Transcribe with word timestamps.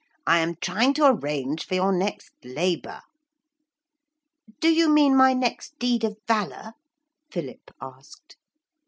I 0.25 0.39
am 0.39 0.55
trying 0.55 0.95
to 0.95 1.05
arrange 1.05 1.63
for 1.63 1.75
your 1.75 1.91
next 1.91 2.31
labour.' 2.43 3.03
'Do 4.59 4.73
you 4.73 4.89
mean 4.89 5.15
my 5.15 5.33
next 5.33 5.77
deed 5.77 6.03
of 6.03 6.17
valour?' 6.27 6.73
Philip 7.29 7.69
asked. 7.79 8.35